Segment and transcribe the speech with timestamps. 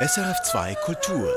[0.00, 1.28] SRF2 Kultur.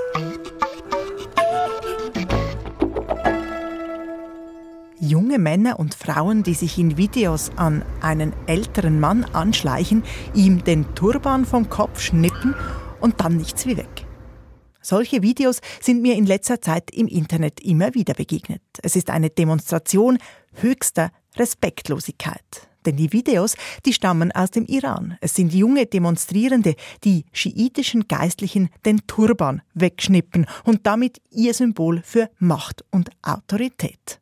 [4.99, 10.03] Junge Männer und Frauen, die sich in Videos an einen älteren Mann anschleichen,
[10.35, 12.53] ihm den Turban vom Kopf schnippen
[12.99, 14.05] und dann nichts wie weg.
[14.79, 18.61] Solche Videos sind mir in letzter Zeit im Internet immer wieder begegnet.
[18.83, 20.19] Es ist eine Demonstration
[20.53, 22.70] höchster Respektlosigkeit.
[22.85, 23.55] Denn die Videos,
[23.85, 25.17] die stammen aus dem Iran.
[25.21, 32.29] Es sind junge Demonstrierende, die schiitischen Geistlichen den Turban wegschnippen und damit ihr Symbol für
[32.39, 34.21] Macht und Autorität.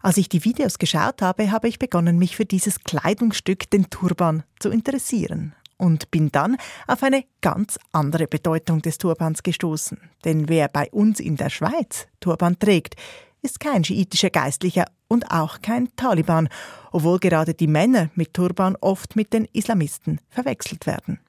[0.00, 4.44] Als ich die Videos geschaut habe, habe ich begonnen, mich für dieses Kleidungsstück, den Turban,
[4.60, 5.54] zu interessieren.
[5.76, 6.56] Und bin dann
[6.88, 9.98] auf eine ganz andere Bedeutung des Turbans gestoßen.
[10.24, 12.96] Denn wer bei uns in der Schweiz Turban trägt,
[13.42, 16.48] ist kein schiitischer Geistlicher und auch kein Taliban,
[16.92, 21.20] obwohl gerade die Männer mit Turban oft mit den Islamisten verwechselt werden.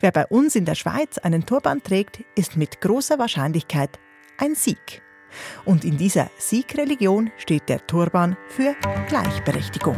[0.00, 3.98] Wer bei uns in der Schweiz einen Turban trägt, ist mit großer Wahrscheinlichkeit
[4.38, 5.02] ein Sikh.
[5.64, 8.74] Und in dieser Sikh-Religion steht der Turban für
[9.08, 9.96] Gleichberechtigung.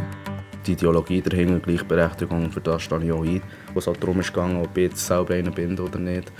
[0.67, 3.41] Die Ideologie dahinter, Gleichberechtigung, für das stehe ich auch ein.
[3.73, 6.31] Wo es halt darum ging, ob ich jetzt selber einer bin oder nicht.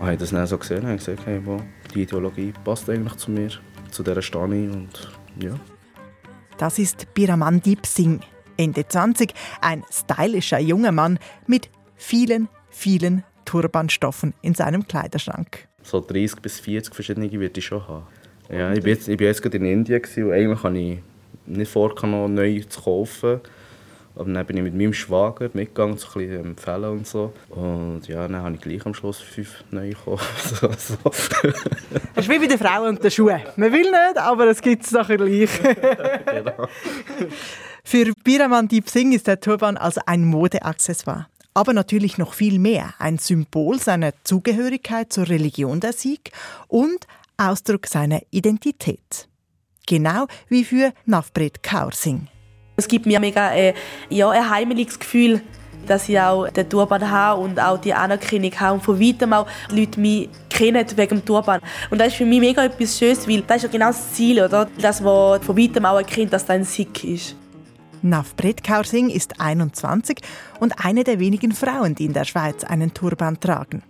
[0.00, 1.62] Habe ich das dann so gesehen und gesagt, hey, wow,
[1.94, 3.50] die Ideologie passt eigentlich zu mir
[3.92, 5.54] zu dieser Stani und ja.
[6.58, 8.24] Das ist Biramandip Singh,
[8.56, 15.68] Ende 20, ein stylischer junger Mann mit vielen, vielen Turbanstoffen in seinem Kleiderschrank.
[15.82, 18.06] So 30 bis 40 verschiedene würde ich schon haben.
[18.50, 20.98] Ja, ich war jetzt, ich bin jetzt gerade in Indien und eigentlich habe ich
[21.46, 23.40] nicht vor, noch neu zu kaufen.
[24.14, 27.32] Aber dann bin ich mit meinem Schwager mitgegangen, so ein bisschen empfehlen und so.
[27.48, 30.24] Und ja, dann habe ich gleich am Schluss fünf neue gekauft.
[30.60, 30.96] so, so.
[31.04, 33.40] Das ist wie bei den Frauen und den Schuhen.
[33.56, 35.50] Man will nicht, aber es gibt es nachher gleich.
[36.26, 36.68] genau.
[37.84, 41.26] Für Biramandeep Singh ist der Turban also ein Modeaccessoire.
[41.54, 42.94] Aber natürlich noch viel mehr.
[42.98, 46.32] Ein Symbol seiner Zugehörigkeit zur Religion der Sikh
[46.68, 49.28] und Ausdruck seiner Identität.
[49.86, 52.28] Genau wie für Navpret Kaur Singh.
[52.76, 53.74] Es gibt mir mega äh,
[54.08, 55.42] ja, ein heimeliges Gefühl,
[55.86, 59.46] dass ich auch den Turban habe und auch die Anerkennung habe und von weitem auch
[59.70, 61.60] Leute mich kennen wegen dem Turban.
[61.90, 64.42] Und das ist für mich mega etwas Schönes, weil das ist ja genau das Ziel,
[64.42, 64.68] oder?
[64.80, 67.36] dass man von weitem auch erkennt, dass das ein Sikh ist.
[68.02, 70.18] Navpret Kaur Singh ist 21
[70.58, 73.82] und eine der wenigen Frauen, die in der Schweiz einen Turban tragen.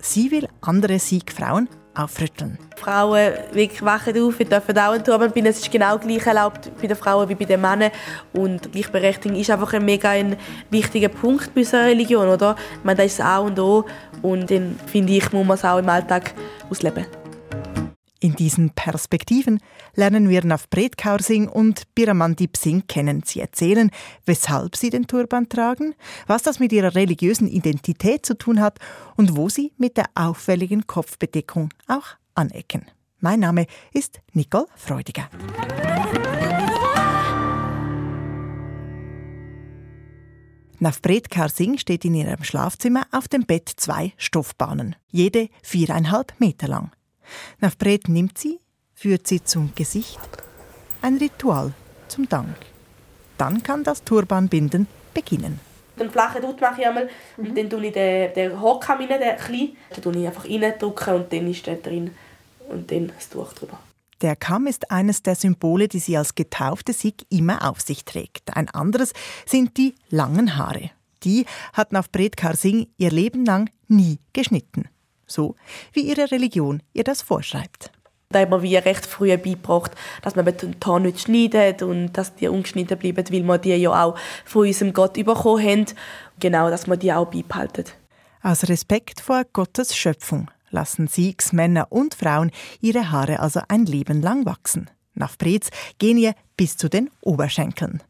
[0.00, 1.68] Sie will andere Sikh-Frauen
[2.04, 2.58] aufrütteln.
[2.76, 3.32] Frauen
[3.80, 5.50] wachen auf, wir dürfen auch einen Turban binden.
[5.50, 7.90] Es ist genau gleich erlaubt bei den Frauen wie bei den Männern.
[8.32, 10.36] Und Gleichberechtigung ist einfach ein mega ein
[10.70, 12.56] wichtiger Punkt bei unserer Religion, oder?
[12.78, 13.84] Ich meine, das ist A und O.
[14.22, 16.34] Und dann, finde ich, muss man es auch im Alltag
[16.70, 17.06] ausleben.
[18.22, 19.60] In diesen Perspektiven
[19.94, 23.22] lernen wir Navpret Kaur Singh und Biramandip Singh kennen.
[23.24, 23.90] Sie erzählen,
[24.26, 25.94] weshalb sie den Turban tragen,
[26.26, 28.78] was das mit ihrer religiösen Identität zu tun hat
[29.16, 32.84] und wo sie mit der auffälligen Kopfbedeckung auch anecken.
[33.20, 35.30] Mein Name ist Nicole Freudiger.
[40.78, 46.68] Navpret Kaur Singh steht in ihrem Schlafzimmer auf dem Bett zwei Stoffbahnen, jede viereinhalb Meter
[46.68, 46.90] lang.
[47.60, 48.60] Navpret nimmt sie,
[48.94, 50.20] führt sie zum Gesicht.
[51.02, 51.72] Ein Ritual
[52.08, 52.54] zum Dank.
[53.38, 55.60] Dann kann das Turbanbinden beginnen.
[55.98, 57.46] Den flachen Dutt mache ich einmal mhm.
[57.46, 59.76] und dann tue ich den, den Hockkamm rein, den kleinen.
[59.90, 62.10] Dann tue ich einfach reindrücken und dann ist der drin
[62.68, 63.78] und dann das Tuch drüber.
[64.20, 68.54] Der Kamm ist eines der Symbole, die sie als getaufte Sikh immer auf sich trägt.
[68.54, 69.14] Ein anderes
[69.46, 70.90] sind die langen Haare.
[71.24, 74.88] Die hat Navpret Kaur Singh ihr Leben lang nie geschnitten
[75.30, 75.56] so
[75.92, 77.90] wie ihre Religion ihr das vorschreibt.
[78.32, 79.92] Da haben wir wie recht früh beigebracht,
[80.22, 84.04] dass man die Haare nicht schneidet und dass die ungeschnitten bleiben, weil wir die ja
[84.04, 85.86] auch von unserem Gott bekommen haben.
[86.38, 87.86] Genau, dass wir die auch beibehalten.
[88.42, 94.22] Aus Respekt vor Gottes Schöpfung lassen Sikhs, Männer und Frauen ihre Haare also ein Leben
[94.22, 94.88] lang wachsen.
[95.14, 98.02] Nach Brez gehen ihr bis zu den Oberschenkeln.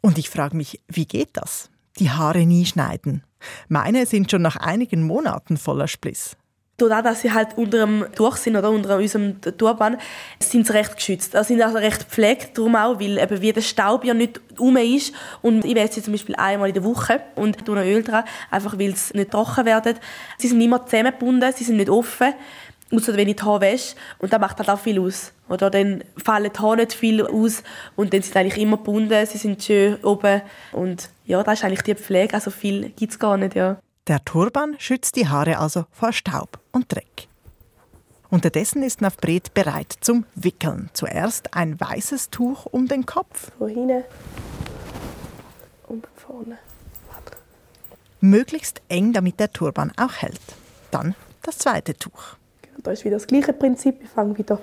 [0.00, 1.70] Und ich frage mich, wie geht das?
[1.98, 3.22] Die Haare nie schneiden.
[3.68, 6.36] Meine sind schon nach einigen Monaten voller Spliss.
[6.78, 9.98] Dadurch, dass sie halt unter dem Tuch sind oder unter unserem Turban,
[10.40, 11.36] sind sie recht geschützt.
[11.36, 14.76] Also sind also recht gepflegt, darum auch, weil eben wie der Staub ja nicht um
[14.76, 15.14] ist.
[15.42, 18.24] Und ich wäsche sie zum Beispiel einmal in der Woche und tue noch Öl dran,
[18.50, 19.96] einfach weil sie nicht trocken werden.
[20.38, 22.34] Sie sind immer zusammengebunden, sie sind nicht offen,
[22.90, 23.94] außer wenn ich die Haare wäsche.
[24.18, 25.32] Und das macht halt auch viel aus.
[25.48, 27.62] Oder dann fallen die Haare nicht viel aus
[27.94, 30.40] und dann sind sie eigentlich immer gebunden, sie sind schön oben.
[30.72, 33.76] Und ja, das ist eigentlich die Pflege, also viel gibt es gar nicht, ja.
[34.08, 37.28] Der Turban schützt die Haare also vor Staub und Dreck.
[38.30, 40.90] Unterdessen ist Navbret bereit zum Wickeln.
[40.92, 43.52] Zuerst ein weißes Tuch um den Kopf.
[43.58, 44.02] Von hinten
[45.86, 46.58] und vorne.
[48.20, 50.40] Möglichst eng, damit der Turban auch hält.
[50.90, 52.36] Dann das zweite Tuch.
[52.78, 54.02] Da ist wieder das gleiche Prinzip.
[54.02, 54.58] Ich fange wieder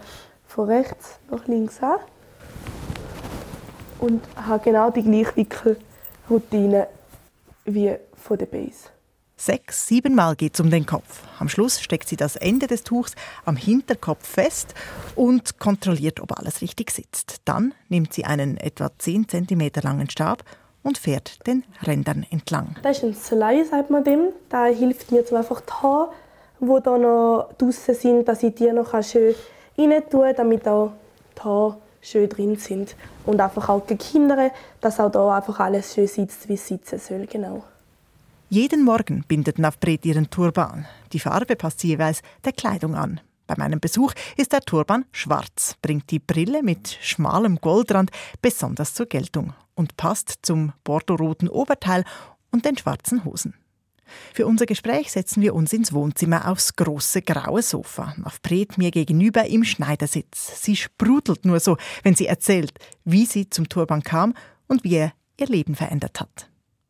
[0.48, 2.00] von rechts nach links an
[4.00, 6.88] und habe genau die gleiche Wickelroutine
[7.64, 8.90] wie von der Base.
[9.42, 11.22] Sechs, siebenmal geht es um den Kopf.
[11.40, 13.16] Am Schluss steckt sie das Ende des Tuchs
[13.46, 14.76] am Hinterkopf fest
[15.16, 17.38] und kontrolliert, ob alles richtig sitzt.
[17.46, 20.44] Dann nimmt sie einen etwa 10 cm langen Stab
[20.84, 22.76] und fährt den Rändern entlang.
[22.84, 24.34] Das ist ein Slei, sagt man dem.
[24.50, 26.10] Da hilft mir zum einfach die Haare,
[26.60, 29.36] die da noch draußen sind, dass ich die noch schön
[29.78, 30.92] rein tue, damit auch
[31.38, 32.94] die Haare schön drin sind.
[33.26, 34.52] Und einfach auch gehindern,
[34.82, 37.26] dass auch da einfach alles schön sitzt, wie es sitzen soll.
[37.26, 37.64] Genau.
[38.52, 40.88] Jeden Morgen bindet Navpret ihren Turban.
[41.14, 43.22] Die Farbe passt jeweils der Kleidung an.
[43.46, 48.10] Bei meinem Besuch ist der Turban schwarz, bringt die Brille mit schmalem Goldrand
[48.42, 52.04] besonders zur Geltung und passt zum bordeauxroten Oberteil
[52.50, 53.54] und den schwarzen Hosen.
[54.34, 58.16] Für unser Gespräch setzen wir uns ins Wohnzimmer aufs große graue Sofa.
[58.18, 60.64] Navpret mir gegenüber im Schneidersitz.
[60.64, 62.74] Sie sprudelt nur so, wenn sie erzählt,
[63.06, 64.34] wie sie zum Turban kam
[64.68, 66.49] und wie er ihr Leben verändert hat.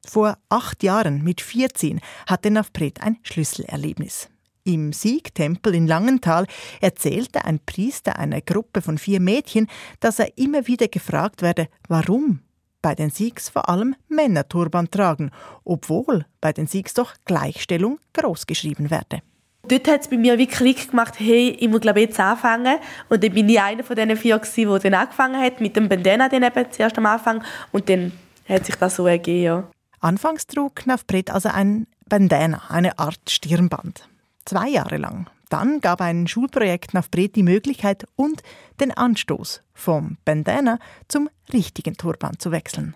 [0.09, 4.27] Vor acht Jahren, mit 14, hatte Navpret ein Schlüsselerlebnis.
[4.63, 6.47] Im Siegtempel in Langenthal
[6.81, 9.67] erzählte ein Priester einer Gruppe von vier Mädchen,
[9.99, 12.39] dass er immer wieder gefragt werde, warum
[12.81, 15.29] bei den Siegs vor allem Männer Turban tragen,
[15.63, 19.21] obwohl bei den Siegs doch Gleichstellung großgeschrieben werde.
[19.67, 22.79] Dort hat es bei mir wirklich Klick gemacht, hey, ich muss glaube jetzt anfangen.
[23.09, 26.29] Und dann bin ich einer von diesen vier, die dann angefangen hat, mit dem Bandana
[26.29, 27.43] dann eben zuerst am Anfang.
[27.71, 28.11] Und dann
[28.47, 29.69] hat sich das so ergeben, ja.
[30.01, 34.07] Anfangs trug Knafpret also ein Bandana, eine Art Stirnband.
[34.45, 35.29] Zwei Jahre lang.
[35.49, 38.41] Dann gab ein Schulprojekt Knafpret die Möglichkeit und
[38.79, 42.95] den Anstoß, vom Bandana zum richtigen Turban zu wechseln.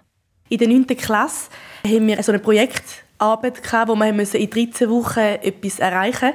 [0.50, 0.88] In der 9.
[0.88, 1.50] Klasse
[1.86, 6.34] haben wir so eine Projektarbeit, gehabt, wo wir in 13 Wochen etwas erreichen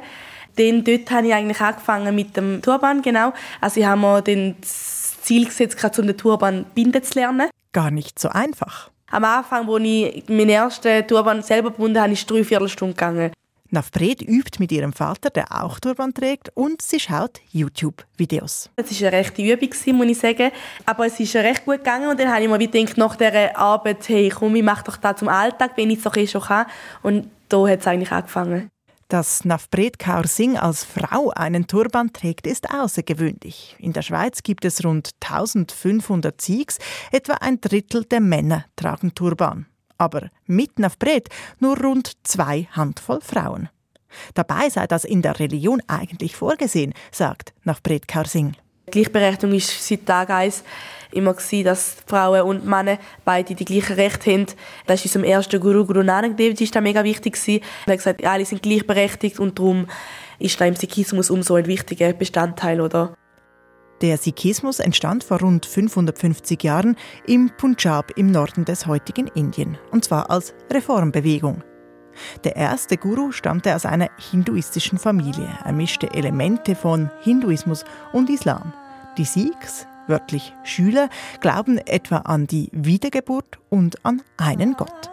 [0.56, 0.84] mussten.
[0.84, 3.32] dort habe ich eigentlich angefangen mit dem Turban, genau.
[3.60, 4.22] Also ich habe mir
[4.60, 7.48] das Ziel gesetzt, um den Turban binden zu lernen.
[7.72, 8.90] Gar nicht so einfach.
[9.10, 13.32] Am Anfang, als ich meinen ersten Turban selber gebunden habe, ist drei Viertelstunden gegangen.
[13.70, 18.70] Navpret übt mit ihrem Vater, der auch Turban trägt, und sie schaut YouTube-Videos.
[18.76, 20.50] Es war eine rechte Übung, muss ich sagen.
[20.86, 22.08] Aber es ist recht gut gegangen.
[22.08, 25.16] Und dann habe ich mir gedacht, nach dieser Arbeit, hey, komm, ich mache doch das
[25.16, 26.66] zum Alltag, wenn ich es doch eh schon kann.
[27.02, 28.70] Und da hat es eigentlich angefangen.
[29.08, 33.74] Dass Navpret Kaur Singh als Frau einen Turban trägt, ist außergewöhnlich.
[33.78, 36.78] In der Schweiz gibt es rund 1500 Sikhs,
[37.10, 39.64] etwa ein Drittel der Männer tragen Turban.
[39.96, 43.70] Aber mit Navpret nur rund zwei Handvoll Frauen.
[44.34, 48.58] Dabei sei das in der Religion eigentlich vorgesehen, sagt Navpret Kaur Singh.
[48.90, 50.64] Gleichberechtigung ist seit Tag 1
[51.12, 54.46] immer gewesen, dass Frauen und Männer beide die gleichen Rechte haben.
[54.86, 57.62] Das ist unserem ersten Guru, Guru Nanak Dev ist das mega wichtig gewesen.
[57.86, 59.86] Er hat gesagt, alle sind gleichberechtigt und darum
[60.38, 63.14] ist da im Sikhismus umso ein wichtiger Bestandteil, oder?
[64.00, 66.96] Der Sikhismus entstand vor rund 550 Jahren
[67.26, 71.64] im Punjab im Norden des heutigen Indien, und zwar als Reformbewegung.
[72.44, 75.48] Der erste Guru stammte aus einer hinduistischen Familie.
[75.64, 78.72] Er mischte Elemente von Hinduismus und Islam.
[79.16, 81.08] Die Sikhs, wörtlich Schüler,
[81.40, 85.10] glauben etwa an die Wiedergeburt und an einen Gott.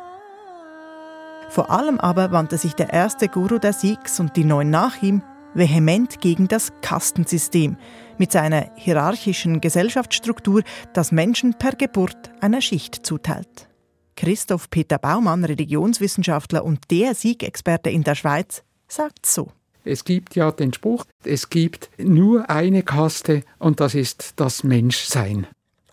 [1.49, 5.21] Vor allem aber wandte sich der erste Guru der Sikhs und die neun nach ihm
[5.55, 7.77] vehement gegen das Kastensystem
[8.17, 13.67] mit seiner hierarchischen Gesellschaftsstruktur, das Menschen per Geburt einer Schicht zuteilt.
[14.15, 19.51] Christoph Peter Baumann, Religionswissenschaftler und der Siegexperte in der Schweiz, sagt so.
[19.83, 25.47] Es gibt ja den Spruch, es gibt nur eine Kaste und das ist das Menschsein.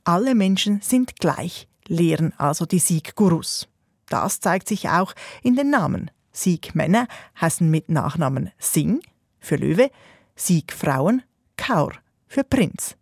[0.04, 3.68] Alle Menschen sind gleich, lehren also die Sieggurus.
[4.08, 6.10] Das zeigt sich auch in den Namen.
[6.32, 7.06] Siegmänner
[7.40, 9.00] heißen mit Nachnamen Singh
[9.38, 9.90] für Löwe,
[10.34, 11.22] Siegfrauen
[11.56, 11.92] Kaur
[12.26, 12.96] für Prinz.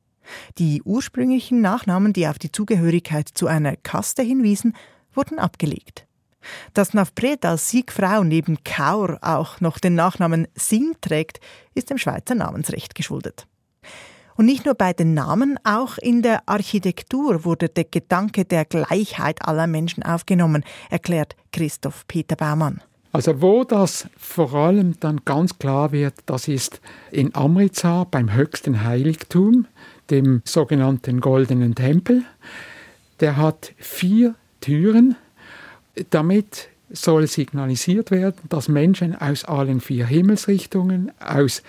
[0.59, 4.75] Die ursprünglichen Nachnamen, die auf die Zugehörigkeit zu einer Kaste hinwiesen,
[5.15, 6.07] wurden abgelegt.
[6.75, 11.41] Dass Navpret als Siegfrau neben Kaur auch noch den Nachnamen Singh trägt,
[11.75, 13.47] ist dem Schweizer Namensrecht geschuldet.
[14.37, 19.47] Und nicht nur bei den Namen, auch in der Architektur wurde der Gedanke der Gleichheit
[19.47, 22.81] aller Menschen aufgenommen, erklärt Christoph Peter Baumann.
[23.13, 28.85] Also wo das vor allem dann ganz klar wird, das ist in Amritsar beim höchsten
[28.85, 29.67] Heiligtum,
[30.11, 32.23] dem sogenannten Goldenen Tempel.
[33.19, 35.17] Der hat vier Türen.
[36.11, 41.63] Damit soll signalisiert werden, dass Menschen aus allen vier Himmelsrichtungen, aus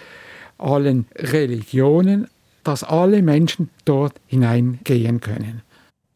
[0.58, 2.28] allen Religionen,
[2.64, 5.62] dass alle Menschen dort hineingehen können.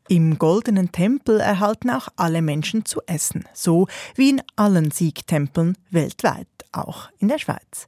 [0.07, 6.47] Im goldenen Tempel erhalten auch alle Menschen zu essen, so wie in allen Sikh-Tempeln weltweit,
[6.71, 7.87] auch in der Schweiz.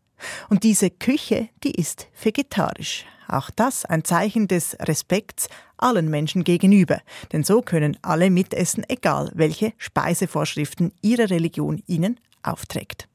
[0.50, 3.06] Und diese Küche, die ist vegetarisch.
[3.28, 9.32] Auch das ein Zeichen des Respekts allen Menschen gegenüber, denn so können alle mitessen, egal
[9.36, 13.08] welche Speisevorschriften ihre Religion ihnen aufträgt.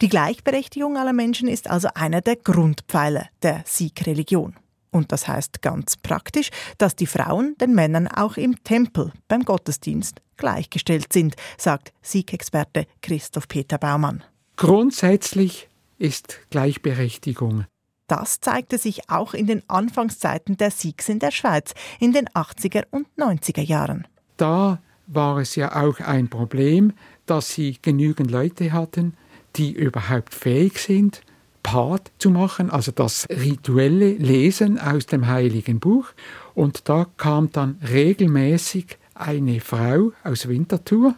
[0.00, 4.56] Die Gleichberechtigung aller Menschen ist also einer der Grundpfeiler der Sikh-Religion.
[4.90, 10.20] Und das heißt ganz praktisch, dass die Frauen den Männern auch im Tempel beim Gottesdienst
[10.36, 14.22] gleichgestellt sind, sagt Sikh-Experte Christoph Peter Baumann.
[14.56, 17.64] Grundsätzlich ist Gleichberechtigung.
[18.06, 22.84] Das zeigte sich auch in den Anfangszeiten der Sikhs in der Schweiz in den 80er
[22.90, 24.06] und 90er Jahren.
[24.36, 26.92] Da war es ja auch ein Problem,
[27.26, 29.14] dass sie genügend Leute hatten,
[29.56, 31.22] die überhaupt fähig sind,
[31.62, 36.06] Part zu machen, also das rituelle Lesen aus dem heiligen Buch.
[36.54, 41.14] Und da kam dann regelmäßig eine Frau aus Winterthur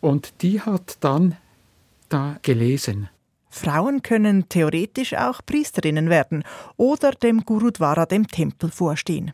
[0.00, 1.36] und die hat dann
[2.08, 3.08] da gelesen.
[3.58, 6.44] Frauen können theoretisch auch Priesterinnen werden
[6.76, 9.32] oder dem Gurudwara, dem Tempel, vorstehen.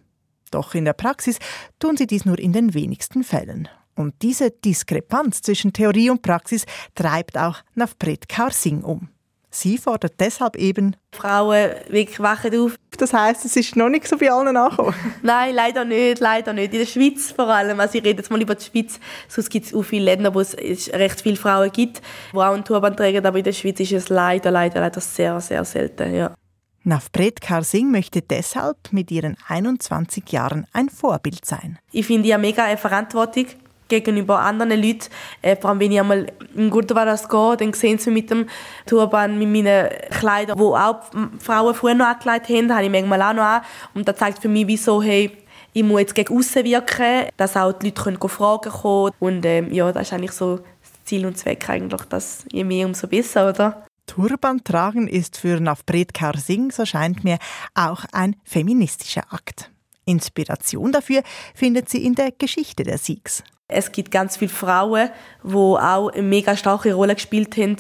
[0.51, 1.39] Doch in der Praxis
[1.79, 3.69] tun sie dies nur in den wenigsten Fällen.
[3.95, 6.65] Und diese Diskrepanz zwischen Theorie und Praxis
[6.95, 9.09] treibt auch Navpret Kaur Singh um.
[9.55, 12.75] Sie fordert deshalb eben Frauen wirklich wachen auf.
[12.99, 14.95] Das heißt, es ist noch nicht so bei allen angekommen?
[15.23, 16.73] Nein, leider nicht, leider nicht.
[16.73, 17.79] In der Schweiz vor allem.
[17.79, 18.99] Also ich rede jetzt mal über die Schweiz.
[19.29, 22.65] Sonst gibt es auch viele Länder, wo es recht viele Frauen gibt, die auch einen
[22.65, 23.25] Turban tragen.
[23.25, 26.13] Aber in der Schweiz ist es leider, leider, leider sehr, sehr selten.
[26.13, 26.35] Ja.
[26.83, 31.79] Navpret Kaur Singh möchte deshalb mit ihren 21 Jahren ein Vorbild sein.
[31.93, 33.47] Ich finde ja mega eine Verantwortung
[33.89, 35.09] gegenüber anderen Leuten.
[35.43, 38.47] Äh, vor allem, wenn ich einmal in Gurtavaras gehe, dann sehen sie mich mit dem
[38.87, 41.01] Turban, mit meinen Kleidern, die auch
[41.39, 43.63] Frauen früher noch angelegt haben, habe ich manchmal auch noch an.
[43.95, 45.31] Und das zeigt für mich, wieso, hey,
[45.73, 49.73] ich muss jetzt gegen außen wirken, dass auch die Leute können Fragen kommen Und ähm,
[49.73, 53.49] ja, das ist eigentlich so das Ziel und Zweck eigentlich, dass je mehr, umso besser,
[53.49, 53.85] oder?
[54.07, 57.39] Turban tragen ist für Navpret Kaur Singh, so scheint mir,
[57.75, 59.71] auch ein feministischer Akt.
[60.05, 61.23] Inspiration dafür
[61.55, 63.43] findet sie in der Geschichte der Sikhs.
[63.69, 65.09] Es gibt ganz viele Frauen,
[65.43, 67.77] die auch eine mega starke Rolle gespielt haben,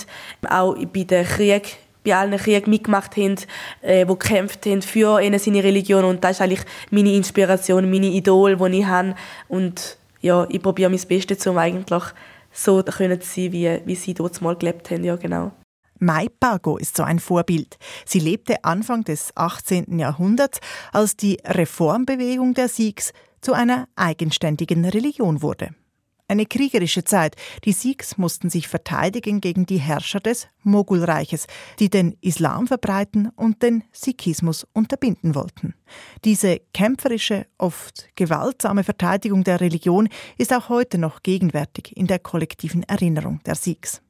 [0.49, 3.37] auch bei den Krieg bei allen Kriegen mitgemacht haben,
[3.81, 8.09] äh, die gekämpft haben für ihre seine Religion und das ist eigentlich meine Inspiration, meine
[8.09, 9.14] Idol, die ich habe
[9.49, 12.03] und ja, ich probiere mein Bestes, um eigentlich
[12.53, 13.21] so zu sein,
[13.53, 15.53] wie, wie sie dort mal gelebt haben, ja genau.
[15.99, 17.79] Mai Pago ist so ein Vorbild.
[18.05, 19.99] Sie lebte Anfang des 18.
[19.99, 20.61] Jahrhunderts,
[20.93, 23.12] als die Reformbewegung der Sikhs
[23.45, 25.75] zu einer eigenständigen Religion wurde.
[26.27, 27.37] Eine kriegerische Zeit.
[27.65, 31.47] Die Sikhs mussten sich verteidigen gegen die Herrscher des Mogulreiches,
[31.79, 35.75] die den Islam verbreiten und den Sikhismus unterbinden wollten.
[36.25, 40.09] Diese kämpferische, oft gewaltsame Verteidigung der Religion
[40.39, 44.01] ist auch heute noch gegenwärtig in der kollektiven Erinnerung der Sikhs.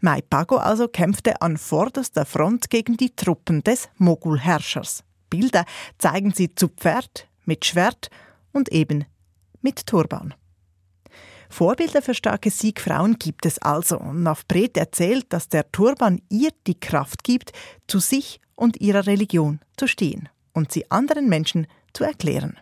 [0.00, 5.04] Mai Pago also kämpfte an vorderster Front gegen die Truppen des Mogulherrschers.
[5.28, 5.66] Bilder
[5.98, 8.08] zeigen sie zu Pferd, mit Schwert
[8.52, 9.04] und eben
[9.60, 10.34] mit Turban.
[11.48, 13.98] Vorbilder für starke Siegfrauen gibt es also.
[13.98, 17.52] Navpret erzählt, dass der Turban ihr die Kraft gibt,
[17.86, 22.58] zu sich und ihrer Religion zu stehen und sie anderen Menschen zu erklären.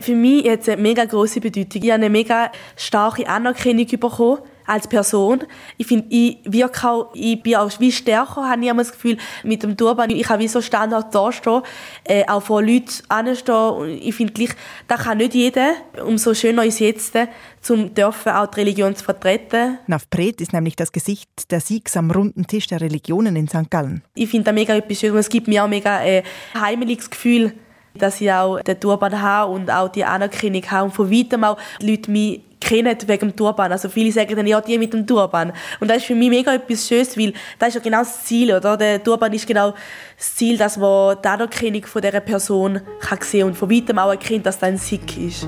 [0.00, 1.82] Für mich hat es eine mega große Bedeutung.
[1.82, 5.44] Ich habe eine mega starke Anerkennung bekommen als Person.
[5.76, 9.16] Ich finde, ich wirke auch, ich bin auch wie stärker, habe ich immer das Gefühl,
[9.44, 10.10] mit dem Turban.
[10.10, 11.62] Ich kann wie so Standard da stehen,
[12.04, 13.54] äh, auch vor Leuten anstehen.
[13.54, 14.50] Und ich finde gleich,
[14.88, 15.74] das kann nicht jeder.
[16.04, 17.16] Umso schöner ist jetzt,
[17.60, 19.78] zum dürfen auch die Religion zu vertreten.
[19.86, 23.70] Navpret ist nämlich das Gesicht der Siegs am runden Tisch der Religionen in St.
[23.70, 24.02] Gallen.
[24.14, 25.26] Ich finde das mega etwas Schönes.
[25.26, 26.22] Es gibt mir auch mega ein äh,
[26.54, 27.52] heimeliges Gefühl,
[27.96, 31.58] dass ich auch den Turban habe und auch die Anerkennung habe und von weitem auch
[31.80, 33.70] die Leute mich kennen wegen dem Turban.
[33.70, 35.52] Also viele sagen dann, ja, die mit dem Turban.
[35.80, 38.52] Und das ist für mich mega etwas Schönes, weil das ist ja genau das Ziel,
[38.54, 38.76] oder?
[38.76, 39.74] Der Turban ist genau
[40.16, 44.10] das Ziel, dass man die Anerkennung von dieser Person kann sehen und von weitem auch
[44.10, 45.46] erkennt, dass das ein Sikh ist.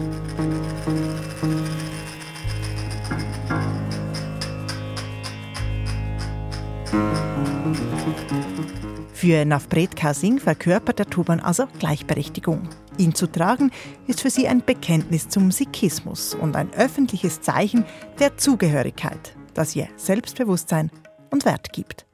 [9.19, 12.69] Für Navpret Kasing verkörpert der Turban also Gleichberechtigung.
[12.99, 13.73] Ihn zu tragen
[14.07, 17.85] ist für sie ein Bekenntnis zum Sikhismus und ein öffentliches Zeichen
[18.21, 20.93] der Zugehörigkeit, das ihr Selbstbewusstsein
[21.31, 22.07] und Wert gibt.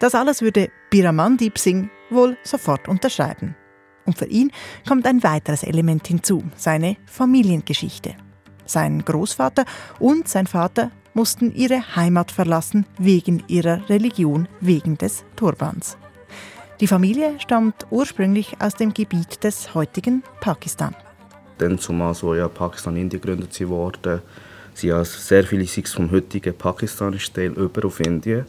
[0.00, 3.54] Das alles würde Biramandeep Singh wohl sofort unterschreiben.
[4.06, 4.50] Und für ihn
[4.88, 8.16] kommt ein weiteres Element hinzu, seine Familiengeschichte.
[8.66, 9.66] Sein Großvater
[10.00, 15.96] und sein Vater mussten ihre Heimat verlassen wegen ihrer Religion, wegen des Turbans.
[16.80, 20.94] Die Familie stammt ursprünglich aus dem Gebiet des heutigen Pakistan.
[21.58, 24.22] Dann zumal so ja Pakistan Indien gegründet wurde,
[24.74, 28.44] sind ja sehr viele Sikhs vom heutigen pakistanischen Teil über auf Indien.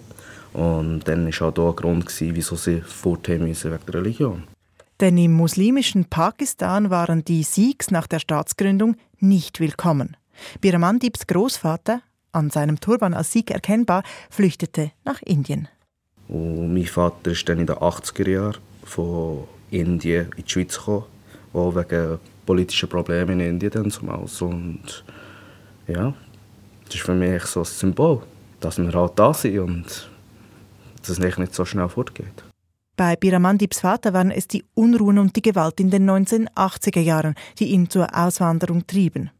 [0.53, 4.43] Und dann war auch da ein Grund, wieso sie fortgehen müssen wegen der Religion.
[5.01, 10.15] Denn im muslimischen Pakistan waren die Sikhs nach der Staatsgründung nicht willkommen.
[10.61, 12.01] Biramandips Großvater,
[12.35, 15.67] an seinem Turban als Sikh erkennbar, flüchtete nach Indien.
[16.27, 21.05] Und mein Vater ist dann in den 80er Jahren von Indien in die Schweiz gekommen,
[21.53, 24.25] auch wegen politischer Probleme in Indien dann zumal.
[24.39, 25.03] Und
[25.87, 26.13] ja,
[26.85, 28.21] das ist für mich so ein Symbol,
[28.59, 30.09] dass wir halt da sind und
[30.99, 32.43] dass es nicht so schnell fortgeht.
[32.97, 37.65] Bei Biramandips Vater waren es die Unruhen und die Gewalt in den 1980er Jahren, die
[37.65, 39.31] ihn zur Auswanderung trieben.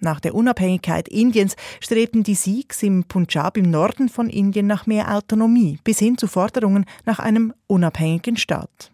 [0.00, 5.14] Nach der Unabhängigkeit Indiens strebten die Sikhs im Punjab im Norden von Indien nach mehr
[5.14, 8.90] Autonomie bis hin zu Forderungen nach einem unabhängigen Staat.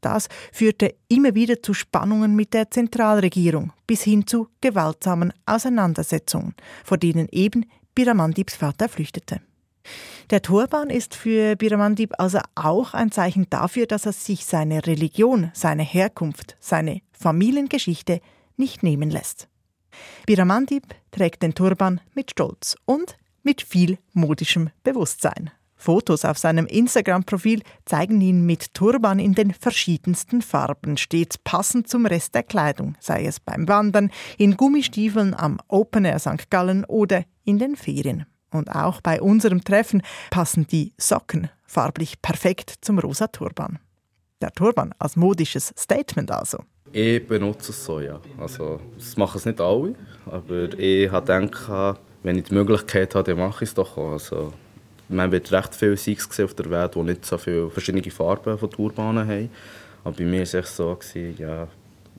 [0.00, 6.98] Das führte immer wieder zu Spannungen mit der Zentralregierung bis hin zu gewaltsamen Auseinandersetzungen, vor
[6.98, 9.40] denen eben Biramandips Vater flüchtete.
[10.30, 15.50] Der Turban ist für Biramandip also auch ein Zeichen dafür, dass er sich seine Religion,
[15.54, 18.20] seine Herkunft, seine Familiengeschichte
[18.56, 19.48] nicht nehmen lässt.
[20.26, 25.50] Biramandip trägt den Turban mit Stolz und mit viel modischem Bewusstsein.
[25.76, 32.06] Fotos auf seinem Instagram-Profil zeigen ihn mit Turban in den verschiedensten Farben, stets passend zum
[32.06, 36.48] Rest der Kleidung, sei es beim Wandern, in Gummistiefeln am Open Air St.
[36.48, 38.24] Gallen oder in den Ferien.
[38.50, 43.78] Und auch bei unserem Treffen passen die Socken farblich perfekt zum rosa Turban.
[44.40, 46.64] Der Turban als modisches Statement also.
[46.96, 48.20] Ich benutze es so, ja.
[48.38, 49.96] Also, das machen es nicht alle,
[50.26, 54.12] aber ich habe gedacht, wenn ich die Möglichkeit habe, dann mache ich es doch auch.
[54.12, 54.52] Also,
[55.08, 58.70] man wird recht viele Sikhs auf der Welt, die nicht so viele verschiedene Farben von
[58.70, 59.50] Turbanen haben.
[60.04, 60.96] Aber bei mir war es so,
[61.36, 61.66] ja,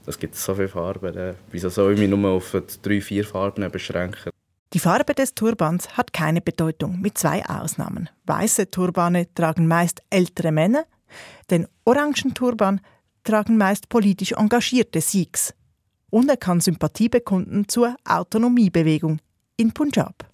[0.06, 1.36] es gibt so viele Farben.
[1.52, 4.30] Wieso soll ich mich nur auf drei, vier Farben beschränken?
[4.74, 8.10] Die Farbe des Turbans hat keine Bedeutung, mit zwei Ausnahmen.
[8.26, 10.84] Weiße Turbane tragen meist ältere Männer,
[11.50, 12.82] den orangen Turban
[13.26, 15.54] tragen meist politisch engagierte Sikhs.
[16.10, 19.20] Und er kann Sympathie bekunden zur Autonomiebewegung
[19.58, 20.26] in Punjab.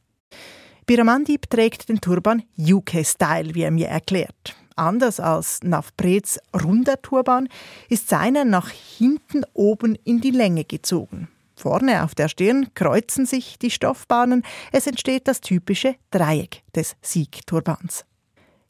[0.86, 4.56] Biramandip trägt den Turban UK-Style, wie er mir erklärt.
[4.75, 7.49] Anders als Navprets runder Turban
[7.89, 11.27] ist seiner nach hinten oben in die Länge gezogen.
[11.56, 14.43] Vorne auf der Stirn kreuzen sich die Stoffbahnen.
[14.71, 18.06] Es entsteht das typische Dreieck des Sieg-Turbans.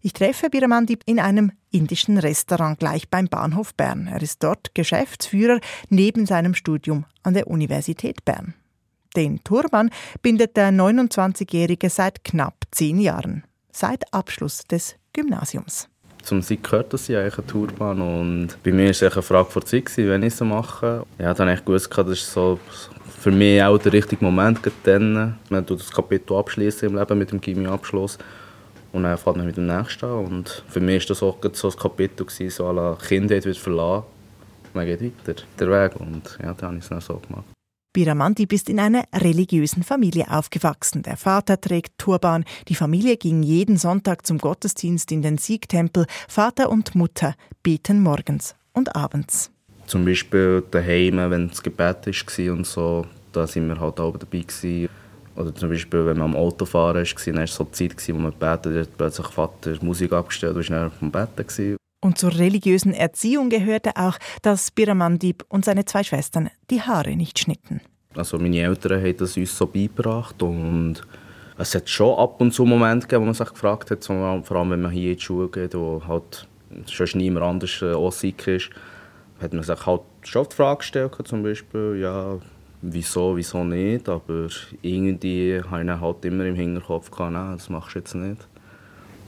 [0.03, 4.07] Ich treffe Biramandip in einem indischen Restaurant gleich beim Bahnhof Bern.
[4.07, 5.59] Er ist dort Geschäftsführer
[5.89, 8.55] neben seinem Studium an der Universität Bern.
[9.15, 9.91] Den Turban
[10.23, 15.87] bindet der 29-Jährige seit knapp zehn Jahren, seit Abschluss des Gymnasiums.
[16.23, 19.51] Zum Sieg gehört das ja eigentlich ein Turban und bei mir war es eine Frage
[19.51, 21.05] vor Zeit, wenn ich es mache.
[21.19, 22.59] Ja, dann habe ich gewusst, das ist so
[23.19, 25.37] für mich auch der richtige Moment dann.
[25.49, 28.17] Man tut das Kapitel abschließen im Leben mit dem Chemieabschluss
[28.91, 30.25] und dann fährt man mit dem nächsten an.
[30.25, 34.05] Und für mich war das auch so ein Kapitel, so alle Kindheit wird verlassen.
[34.73, 37.45] Man geht weiter, der Weg und ja, dann habe ich es dann so gemacht.
[37.93, 41.03] Biramandip ist in einer religiösen Familie aufgewachsen.
[41.03, 42.45] Der Vater trägt Turban.
[42.69, 46.05] Die Familie ging jeden Sonntag zum Gottesdienst in den Siegtempel.
[46.29, 49.51] Vater und Mutter beten morgens und abends.
[49.87, 54.39] Zum Beispiel daheim, wenn das Gebet war und so, da sind wir halt auch dabei
[54.39, 54.87] gewesen.
[55.41, 58.19] Oder zum Beispiel, wenn man am Autofahren war, dann war es so die Zeit, wo
[58.19, 61.77] man betet, hat plötzlich Vater Musik abgestellt und war vom Betten.
[62.03, 67.37] Und zur religiösen Erziehung gehörte auch, dass Biramandip und seine zwei Schwestern die Haare nicht
[67.37, 67.81] schnitten.
[68.15, 71.01] Also meine Eltern haben das uns so beigebracht und
[71.57, 74.15] es hat schon ab und zu Momente gegeben, wo man sich gefragt hat, vor
[74.57, 76.47] allem wenn man hier in die Schule geht, wo halt
[76.87, 78.69] schon niemand anders äh, sick ist,
[79.39, 82.39] hat man sich halt schon die Frage gestellt, zum Beispiel, ja,
[82.81, 84.47] wieso, wieso nicht, aber
[84.81, 88.47] irgendwie habe ich halt immer im Hinterkopf gehabt, nein, das machst du jetzt nicht.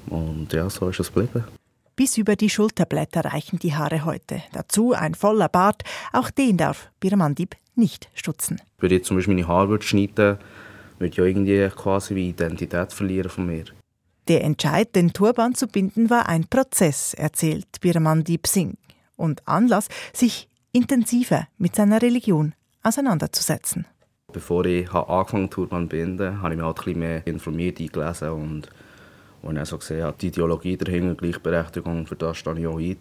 [0.07, 1.45] Und ja, so ist es geblieben.
[1.95, 4.41] Bis über die Schulterblätter reichen die Haare heute.
[4.51, 5.83] Dazu ein voller Bart.
[6.11, 8.59] Auch den darf Biramandip nicht stutzen.
[8.79, 10.39] Wenn ich jetzt zum Beispiel meine Haare schneiden würde,
[10.99, 13.65] ich ja irgendwie quasi die Identität verlieren von mir.
[14.27, 18.77] Der Entscheid, den Turban zu binden, war ein Prozess, erzählt Biramandip Singh.
[19.15, 23.85] Und Anlass, sich intensiver mit seiner Religion auseinanderzusetzen.
[24.31, 27.79] Bevor ich angefangen habe, Turban zu binden, habe ich mich halt ein bisschen mehr informiert,
[27.79, 28.69] eingelesen und
[29.43, 32.97] und er so gesehen die Ideologie dahinter, Gleichberechtigung, für das stehe ich auch ein.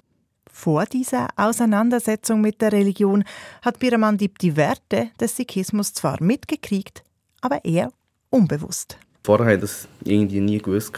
[0.53, 3.25] Vor dieser Auseinandersetzung mit der Religion
[3.63, 7.05] hat Biramandip die Werte des Sikhismus zwar mitgekriegt,
[7.41, 7.91] aber eher
[8.29, 8.99] unbewusst.
[9.25, 10.93] Vorher habe ich das irgendwie nie gewusst.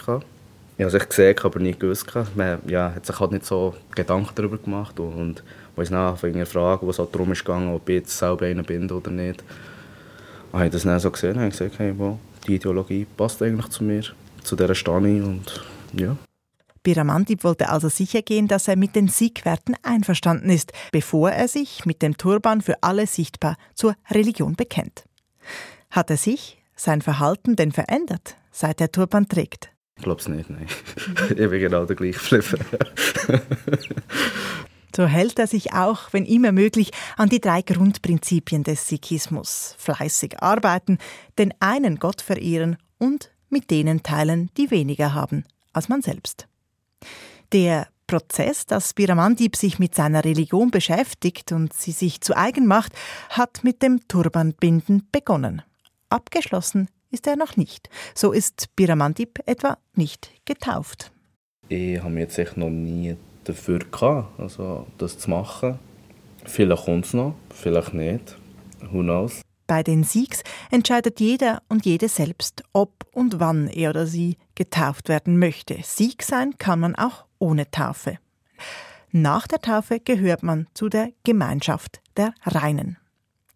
[0.77, 2.07] Ich habe es gesehen, aber nie gewusst.
[2.35, 4.99] Man ja, hat sich halt nicht so Gedanken darüber gemacht.
[4.99, 5.45] Und, und
[5.77, 8.91] als ich nachher fragen, was halt darum ist gegangen, ob ich jetzt selber einer bin
[8.91, 9.43] oder nicht,
[10.53, 13.85] habe ich das dann so gesehen und gesagt, hey, wow, die Ideologie passt eigentlich zu
[13.85, 14.03] mir,
[14.43, 16.17] zu dieser Stani und ja.
[16.83, 21.87] Biramantip wollte also sicher gehen, dass er mit den Siegwerten einverstanden ist, bevor er sich
[21.87, 25.05] mit dem Turban für alle sichtbar zur Religion bekennt.
[25.91, 29.71] Hat er sich, sein Verhalten denn verändert, seit er Turban trägt?
[29.97, 30.67] Ich glaube es nicht, nein.
[31.31, 32.43] ich bin genau der gleiche
[34.95, 39.75] So hält er sich auch, wenn immer möglich, an die drei Grundprinzipien des Sikhismus.
[39.79, 40.99] Fleißig arbeiten,
[41.39, 46.47] den einen Gott verehren und mit denen teilen, die weniger haben als man selbst.
[47.53, 52.93] Der Prozess, dass Biramandip sich mit seiner Religion beschäftigt und sie sich zu eigen macht,
[53.31, 55.63] hat mit dem Turbanbinden begonnen.
[56.09, 57.89] Abgeschlossen ist er noch nicht.
[58.15, 61.13] So ist Biramandip etwa nicht getauft.
[61.69, 65.79] Ich habe jetzt echt noch nie dafür gehabt, also das zu machen.
[66.45, 68.37] Vielleicht kommt es noch, vielleicht nicht.
[68.91, 69.41] Who knows?
[69.67, 75.09] Bei den Siegs entscheidet jeder und jede selbst, ob und wann er oder sie getauft
[75.09, 75.79] werden möchte.
[75.83, 78.19] Sieg sein kann man auch ohne Taufe.
[79.11, 82.99] Nach der Taufe gehört man zu der Gemeinschaft der Reinen.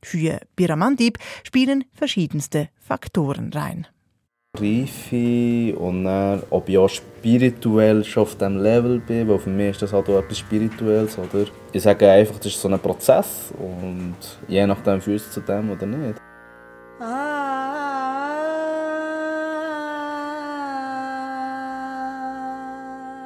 [0.02, 3.86] Für Biramandib spielen verschiedenste Faktoren rein.
[4.56, 9.70] Reife und dann, ob ich auch spirituell schon auf diesem Level bin, weil für mich
[9.70, 11.18] ist das halt auch etwas Spirituelles.
[11.18, 11.46] Oder?
[11.72, 14.16] Ich sage einfach, das ist so ein Prozess und
[14.48, 16.18] je nachdem fühlst du zu dem oder nicht.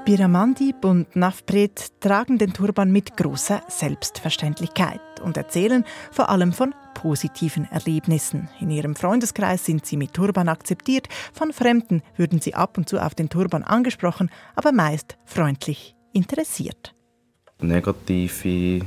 [0.05, 7.71] Biramandip und Navpret tragen den Turban mit großer Selbstverständlichkeit und erzählen vor allem von positiven
[7.71, 8.49] Erlebnissen.
[8.61, 12.99] In ihrem Freundeskreis sind sie mit Turban akzeptiert, von Fremden würden sie ab und zu
[12.99, 16.95] auf den Turban angesprochen, aber meist freundlich interessiert.
[17.61, 18.85] Negative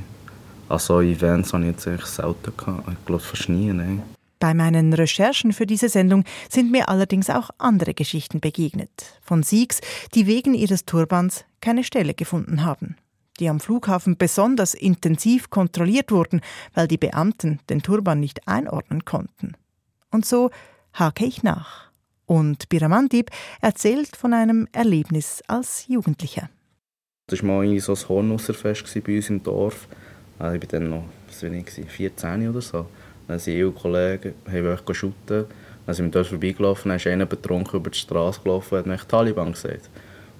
[0.68, 2.88] also Events habe ich jetzt selten gehabt.
[2.90, 3.72] Ich glaube fast nie.
[3.72, 4.02] Nein.
[4.38, 8.90] Bei meinen Recherchen für diese Sendung sind mir allerdings auch andere Geschichten begegnet.
[9.22, 9.80] Von Sikhs,
[10.14, 12.96] die wegen ihres Turbans keine Stelle gefunden haben.
[13.40, 16.40] Die am Flughafen besonders intensiv kontrolliert wurden,
[16.74, 19.52] weil die Beamten den Turban nicht einordnen konnten.
[20.10, 20.50] Und so
[20.94, 21.90] hake ich nach.
[22.26, 26.50] Und Biramandip erzählt von einem Erlebnis als Jugendlicher.
[27.28, 29.88] Das war mal so ein Hornusserfest bei uns im Dorf.
[30.38, 32.86] Also ich war dann noch, was war ich, 14 oder so.
[33.28, 35.46] Dann sind ich und Kollegen haben shooten.
[35.86, 38.86] Dann sind wir dort vorbeigelaufen, dann ist einer betrunken über die Straße gelaufen und hat
[38.86, 39.88] mich Taliban gesagt.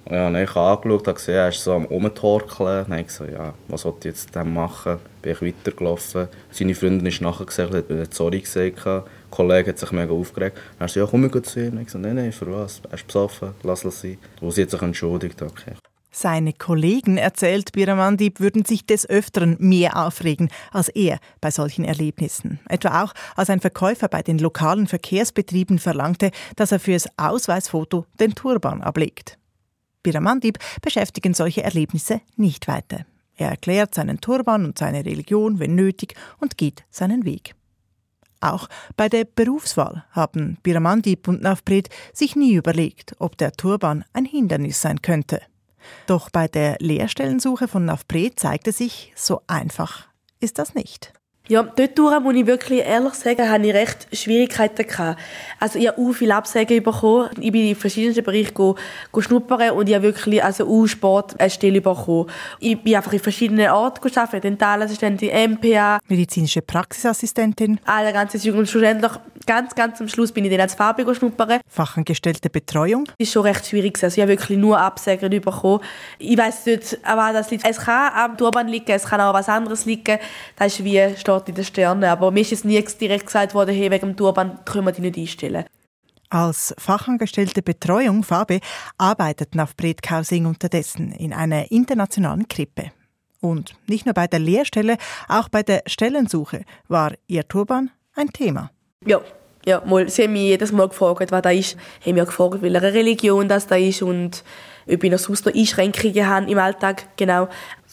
[0.06, 2.84] Und ja, dann habe ich angeschaut und gesehen, er ist so am Umtorkeln.
[2.84, 4.98] Dann habe ich gesagt, ja, was soll ich jetzt dem machen?
[5.20, 6.28] Bin ich weitergelaufen.
[6.50, 8.84] Seine Freundin ist nachher gesagt, hat mir sorry gesagt.
[8.84, 10.56] Der Kollege hat sich mega aufgeregt.
[10.78, 11.72] Dann hat er gesagt, ja, komm, ich zu ihm.
[11.72, 12.80] Und ich gesagt, nein, nein, für was?
[12.88, 14.18] Er ist besoffen, lass es sein.
[14.40, 15.42] Und sie hat sich entschuldigt.
[15.42, 15.74] Okay.
[16.18, 22.58] Seine Kollegen, erzählt Biramandip, würden sich des Öfteren mehr aufregen als er bei solchen Erlebnissen.
[22.70, 28.34] Etwa auch, als ein Verkäufer bei den lokalen Verkehrsbetrieben verlangte, dass er fürs Ausweisfoto den
[28.34, 29.36] Turban ablegt.
[30.02, 33.04] Biramandip beschäftigen solche Erlebnisse nicht weiter.
[33.34, 37.54] Er erklärt seinen Turban und seine Religion, wenn nötig, und geht seinen Weg.
[38.40, 44.24] Auch bei der Berufswahl haben Biramandip und Navpret sich nie überlegt, ob der Turban ein
[44.24, 45.42] Hindernis sein könnte.
[46.06, 50.06] Doch bei der Lehrstellensuche von Navpre zeigte sich, so einfach
[50.40, 51.12] ist das nicht.
[51.48, 55.20] Ja, dort durch, muss ich wirklich ehrlich sagen, hatte ich recht Schwierigkeiten gehabt.
[55.60, 57.30] Also ich habe auch viele Absagen bekommen.
[57.40, 58.74] Ich bin in verschiedenen Bereichen go,
[59.12, 62.28] go schnuppern und ich habe wirklich also auch Sport eine Stelle bekommen.
[62.58, 66.00] Ich bin einfach in verschiedenen Orten gearbeitet, Dentalassistentin, MPA.
[66.08, 67.78] Medizinische Praxisassistentin.
[67.84, 71.60] Alle ganze Jugend und ganz, ganz am Schluss bin ich dann als Farbe schnuppern.
[71.68, 73.04] Fachangestellte Betreuung.
[73.06, 74.02] Das ist schon recht schwierig.
[74.02, 75.80] Also ich habe wirklich nur Absagen bekommen.
[76.18, 77.66] Ich weiss nicht, aber das liegt.
[77.66, 80.18] Es kann am Turban liegen, es kann auch was anderes liegen.
[80.56, 82.04] Das ist wie steht in den Sternen.
[82.04, 85.00] Aber mir ist jetzt nie direkt gesagt worden, hey, wegen dem Turban können wir dich
[85.00, 85.64] nicht einstellen.
[86.28, 88.60] Als fachangestellte Betreuung Fabe
[88.98, 92.90] arbeitet Navpret Kausing unterdessen in einer internationalen Krippe.
[93.40, 94.96] Und nicht nur bei der Lehrstelle,
[95.28, 98.70] auch bei der Stellensuche war ihr Turban ein Thema.
[99.06, 99.20] Ja,
[99.64, 101.76] ja, mal, sie haben mich jedes Mal gefragt, was da ist.
[102.02, 104.44] Sie haben mich gefragt, welche Religion das da ist und
[104.88, 107.08] ob ich noch sonst noch Einschränkungen habe im Alltag.
[107.16, 107.48] Genau.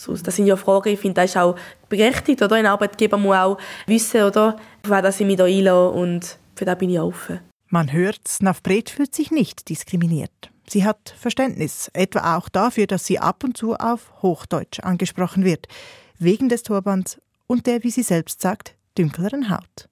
[0.06, 1.56] Das sind ja Fragen, ich finde, das ist auch
[1.90, 2.56] berechtigt, oder?
[2.56, 4.58] Ein Arbeitgeber muss auch wissen, oder?
[4.84, 7.40] Was ich mich da einlasse und für das bin ich offen.
[7.70, 10.52] Man hört, Navpret fühlt sich nicht diskriminiert.
[10.70, 15.68] Sie hat Verständnis, etwa auch dafür, dass sie ab und zu auf Hochdeutsch angesprochen wird,
[16.20, 19.90] wegen des Turbans und der, wie sie selbst sagt, dünkleren Haut.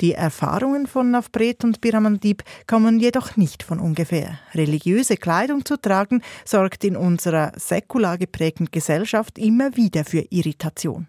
[0.00, 4.38] Die Erfahrungen von Navpret und Biramandib kommen jedoch nicht von ungefähr.
[4.54, 11.08] Religiöse Kleidung zu tragen sorgt in unserer säkular geprägten Gesellschaft immer wieder für Irritation.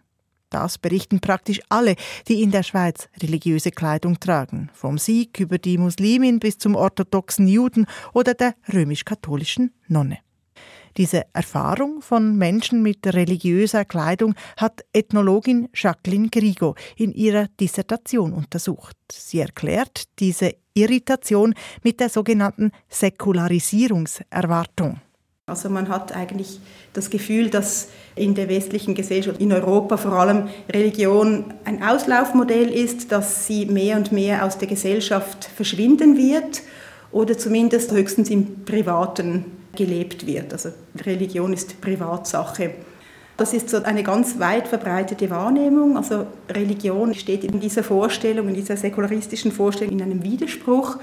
[0.52, 1.96] Das berichten praktisch alle,
[2.28, 7.48] die in der Schweiz religiöse Kleidung tragen, vom Sikh über die Muslimin bis zum orthodoxen
[7.48, 10.20] Juden oder der römisch-katholischen Nonne.
[10.98, 18.98] Diese Erfahrung von Menschen mit religiöser Kleidung hat Ethnologin Jacqueline Grigo in ihrer Dissertation untersucht.
[19.12, 25.00] Sie erklärt diese Irritation mit der sogenannten Säkularisierungserwartung.
[25.48, 26.60] Also man hat eigentlich
[26.94, 33.12] das Gefühl, dass in der westlichen Gesellschaft, in Europa vor allem, Religion ein Auslaufmodell ist,
[33.12, 36.62] dass sie mehr und mehr aus der Gesellschaft verschwinden wird
[37.12, 40.54] oder zumindest höchstens im Privaten gelebt wird.
[40.54, 40.70] Also
[41.06, 42.74] Religion ist Privatsache.
[43.38, 45.98] Das ist so eine ganz weit verbreitete Wahrnehmung.
[45.98, 50.98] Also Religion steht in dieser Vorstellung, in dieser säkularistischen Vorstellung in einem Widerspruch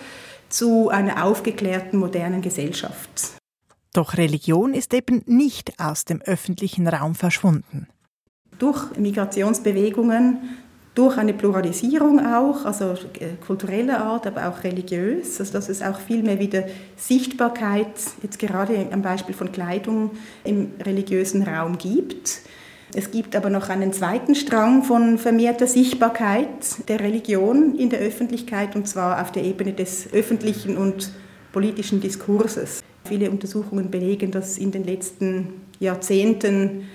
[0.48, 3.32] zu einer aufgeklärten modernen Gesellschaft.
[3.92, 7.88] Doch Religion ist eben nicht aus dem öffentlichen Raum verschwunden.
[8.58, 10.58] Durch Migrationsbewegungen,
[10.94, 16.00] durch eine Pluralisierung auch, also äh, kultureller Art, aber auch religiös, also dass es auch
[16.00, 16.64] viel mehr wieder
[16.96, 20.10] Sichtbarkeit, jetzt gerade am Beispiel von Kleidung,
[20.44, 22.40] im religiösen Raum gibt.
[22.94, 28.74] Es gibt aber noch einen zweiten Strang von vermehrter Sichtbarkeit der Religion in der Öffentlichkeit,
[28.74, 31.12] und zwar auf der Ebene des öffentlichen und
[31.52, 32.82] politischen Diskurses.
[33.04, 36.86] Viele Untersuchungen belegen, dass in den letzten Jahrzehnten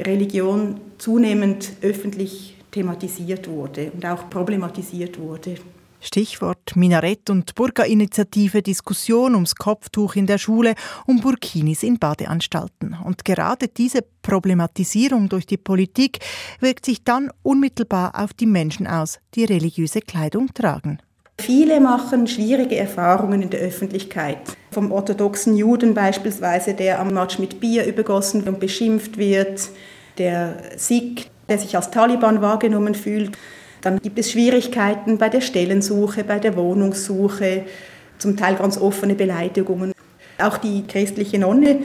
[0.00, 5.54] Religion zunehmend öffentlich thematisiert wurde und auch problematisiert wurde.
[6.02, 10.74] Stichwort Minarett- und Burka-Initiative, Diskussion ums Kopftuch in der Schule,
[11.06, 12.96] um Burkinis in Badeanstalten.
[13.04, 16.18] Und gerade diese Problematisierung durch die Politik
[16.58, 20.98] wirkt sich dann unmittelbar auf die Menschen aus, die religiöse Kleidung tragen.
[21.40, 24.38] Viele machen schwierige Erfahrungen in der Öffentlichkeit.
[24.70, 29.70] Vom orthodoxen Juden beispielsweise, der am Matsch mit Bier übergossen und beschimpft wird,
[30.18, 33.36] der Sikh, der sich als Taliban wahrgenommen fühlt.
[33.80, 37.64] Dann gibt es Schwierigkeiten bei der Stellensuche, bei der Wohnungssuche,
[38.18, 39.92] zum Teil ganz offene Beleidigungen.
[40.38, 41.80] Auch die christliche Nonne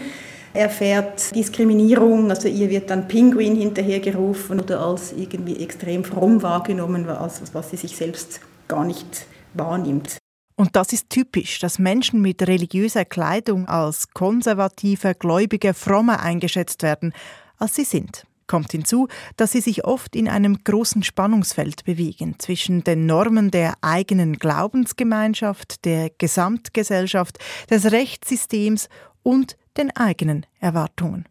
[0.53, 7.41] erfährt Diskriminierung, also ihr wird dann Pinguin hinterhergerufen oder als irgendwie extrem fromm wahrgenommen, als
[7.53, 10.17] was sie sich selbst gar nicht wahrnimmt.
[10.55, 17.13] Und das ist typisch, dass Menschen mit religiöser Kleidung als konservative, gläubige, fromme eingeschätzt werden,
[17.59, 18.26] als sie sind.
[18.47, 23.75] Kommt hinzu, dass sie sich oft in einem großen Spannungsfeld bewegen zwischen den Normen der
[23.81, 28.89] eigenen Glaubensgemeinschaft, der Gesamtgesellschaft, des Rechtssystems
[29.21, 31.25] und den eigenen Erwartungen.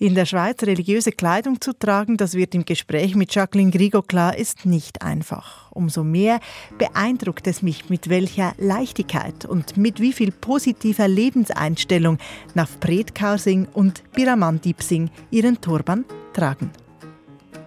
[0.00, 4.38] In der Schweiz religiöse Kleidung zu tragen, das wird im Gespräch mit Jacqueline Grigo klar,
[4.38, 5.72] ist nicht einfach.
[5.72, 6.38] Umso mehr
[6.78, 12.18] beeindruckt es mich, mit welcher Leichtigkeit und mit wie viel positiver Lebenseinstellung
[12.54, 13.38] Navpret Kaur
[13.74, 16.70] und Biramandip Singh ihren Turban tragen.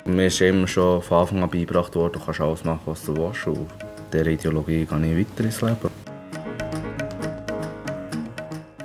[0.05, 3.17] Mir ist immer schon von Anfang an beigebracht worden, du kannst alles machen, was du
[3.17, 3.45] willst.
[3.45, 3.67] Und
[4.13, 6.10] dieser Ideologie gehe ich weiter ins Leben.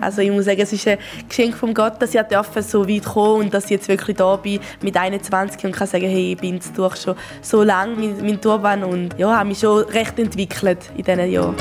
[0.01, 2.21] Also ich muss sagen, es ist ein Geschenk von Gott, dass ich
[2.63, 6.09] so weit kommen und dass ich jetzt wirklich da bin mit 21 und kann sagen,
[6.09, 9.59] hey, ich bin jetzt durch schon so lange mit meinem Turban und ja, habe mich
[9.59, 11.57] schon recht entwickelt in diesen Jahren.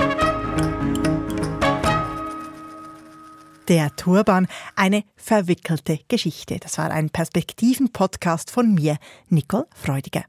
[3.67, 6.59] Der Turban, eine verwickelte Geschichte.
[6.59, 8.97] Das war ein Perspektiven-Podcast von mir,
[9.29, 10.23] Nicole Freudiger.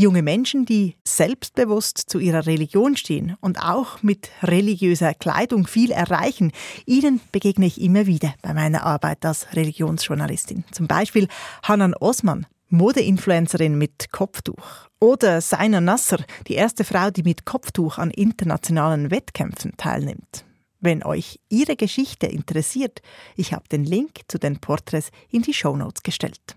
[0.00, 6.52] Junge Menschen, die selbstbewusst zu ihrer Religion stehen und auch mit religiöser Kleidung viel erreichen,
[6.86, 10.64] ihnen begegne ich immer wieder bei meiner Arbeit als Religionsjournalistin.
[10.70, 11.28] Zum Beispiel
[11.64, 14.88] Hanan Osman, Modeinfluencerin mit Kopftuch.
[15.00, 20.46] Oder Saina Nasser, die erste Frau, die mit Kopftuch an internationalen Wettkämpfen teilnimmt.
[20.80, 23.02] Wenn euch ihre Geschichte interessiert,
[23.36, 26.56] ich habe den Link zu den Porträts in die Shownotes gestellt.